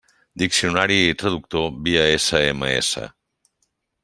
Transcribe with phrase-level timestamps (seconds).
[0.43, 2.91] Diccionari i traductor via SMS.